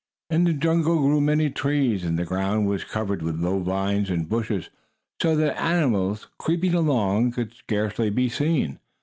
[0.31, 4.27] In the jungle grew many trees, and the ground was covered with low vines and
[4.27, 4.71] bushes
[5.21, 8.79] so that animals, creeping along, could scarcely be seen.